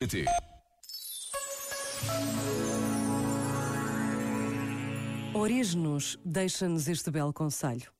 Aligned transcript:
PT. 0.00 0.24
Origem-nos 5.34 6.16
deixa-nos 6.24 6.86
este 6.86 7.10
belo 7.10 7.32
conselho. 7.32 7.90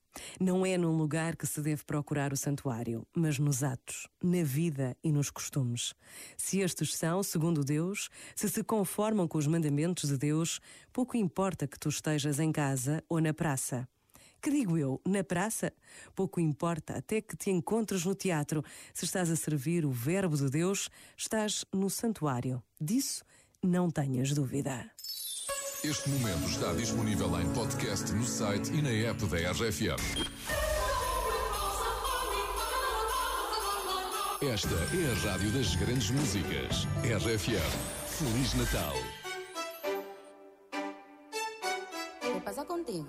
Não 0.41 0.65
é 0.65 0.79
num 0.79 0.97
lugar 0.97 1.35
que 1.35 1.45
se 1.45 1.61
deve 1.61 1.83
procurar 1.83 2.33
o 2.33 2.37
santuário, 2.37 3.05
mas 3.17 3.41
nos 3.41 3.65
atos, 3.65 4.07
na 4.23 4.45
vida 4.45 4.97
e 5.03 5.11
nos 5.11 5.29
costumes. 5.29 5.93
Se 6.37 6.61
estes 6.61 6.95
são, 6.95 7.21
segundo 7.25 7.65
Deus, 7.65 8.09
se 8.37 8.49
se 8.49 8.63
conformam 8.63 9.27
com 9.27 9.37
os 9.37 9.49
mandamentos 9.49 10.09
de 10.09 10.17
Deus, 10.17 10.61
pouco 10.93 11.17
importa 11.17 11.67
que 11.67 11.81
tu 11.81 11.89
estejas 11.89 12.39
em 12.39 12.53
casa 12.53 13.03
ou 13.09 13.21
na 13.21 13.35
praça. 13.35 13.89
Que 14.41 14.51
digo 14.51 14.79
eu, 14.79 15.01
na 15.05 15.25
praça? 15.25 15.73
Pouco 16.15 16.41
importa, 16.41 16.99
até 16.99 17.21
que 17.21 17.37
te 17.37 17.51
encontres 17.51 18.05
no 18.05 18.15
teatro. 18.15 18.65
Se 18.95 19.05
estás 19.05 19.31
a 19.31 19.37
servir 19.37 19.85
o 19.85 19.91
Verbo 19.91 20.37
de 20.37 20.49
Deus, 20.49 20.89
estás 21.17 21.65
no 21.73 21.91
santuário. 21.91 22.63
Disso 22.81 23.25
não 23.63 23.91
tenhas 23.91 24.33
dúvida. 24.33 24.91
Este 25.83 26.09
momento 26.11 26.49
está 26.49 26.73
disponível 26.73 27.41
em 27.41 27.53
podcast 27.53 28.13
no 28.13 28.25
site 28.25 28.73
e 28.73 28.83
na 28.83 28.91
app 28.91 29.25
da 29.27 29.53
RFM. 29.53 29.99
Esta 34.41 34.75
é 34.75 35.11
a 35.11 35.31
rádio 35.31 35.51
das 35.51 35.75
grandes 35.75 36.11
músicas. 36.11 36.85
RFM. 37.03 37.99
Feliz 38.07 38.55
Natal. 38.55 38.95
¿Qué 42.21 42.41
pasa 42.45 42.65
contigo? 42.65 43.09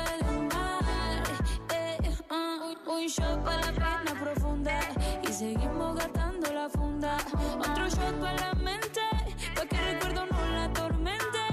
un 3.01 3.07
shot 3.07 3.43
para 3.43 3.61
la 3.61 3.71
pena 3.71 4.19
profunda 4.19 4.79
y 5.27 5.33
seguimos 5.33 5.95
gastando 5.95 6.53
la 6.53 6.69
funda. 6.69 7.17
Otro 7.59 7.89
shot 7.89 8.19
para 8.19 8.35
la 8.35 8.53
mente, 8.53 9.01
pa' 9.55 9.65
que 9.65 9.75
el 9.75 9.93
recuerdo 9.93 10.25
no 10.27 10.45
la 10.53 10.63
atormente. 10.65 11.43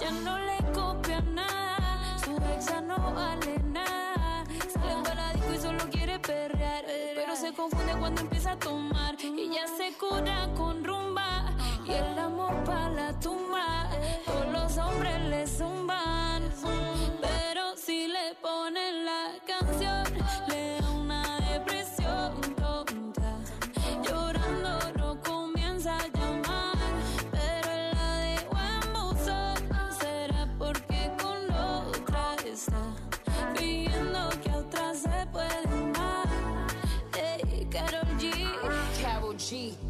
Ya 0.00 0.10
no 0.10 0.38
le 0.38 0.58
copia 0.72 1.20
nada, 1.20 2.18
su 2.22 2.36
exa 2.54 2.80
no 2.82 2.98
vale 3.14 3.58
nada. 3.72 4.44
Sale 4.72 5.02
para 5.02 5.14
la 5.14 5.32
disco 5.32 5.54
y 5.54 5.58
solo 5.58 5.90
quiere 5.90 6.18
perrear, 6.18 6.84
pero 7.14 7.36
se 7.36 7.52
confunde 7.54 7.92
cuando 7.98 8.20
empieza 8.20 8.52
a 8.52 8.58
tomar 8.58 9.14
y 9.22 9.50
ya 9.54 9.66
se 9.66 9.96
cura 9.96 10.50
con 10.54 10.84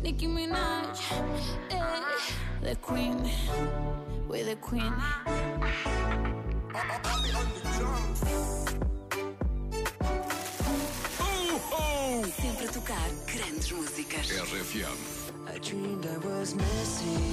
Nicki 0.02 0.26
Minaj, 0.26 1.00
ey, 1.70 1.80
the 2.62 2.76
Queen, 2.76 3.30
we're 4.28 4.44
the 4.44 4.56
Queen. 4.56 4.92
Sempre 12.40 12.66
a 12.66 12.70
tocar 12.72 13.10
grandes 13.26 13.72
músicas. 13.72 14.30
RFM. 14.30 14.96
I 15.46 15.58
dreamed 15.58 16.06
I 16.06 16.18
was 16.26 16.54
missing. 16.54 17.31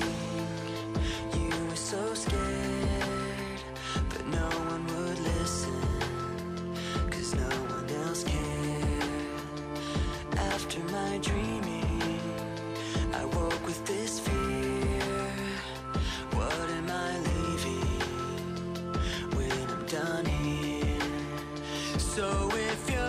So 22.19 22.49
if 22.53 22.91
you're 22.91 23.08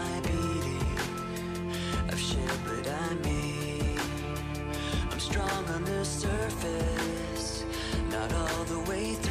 my 0.00 0.20
beating 0.20 0.96
of 2.12 2.20
but 2.64 2.86
I 2.88 3.14
mean 3.26 3.98
I'm 5.10 5.20
strong 5.20 5.64
on 5.74 5.84
the 5.84 6.04
surface, 6.04 7.64
not 8.10 8.32
all 8.32 8.64
the 8.64 8.80
way 8.90 9.14
through. 9.14 9.29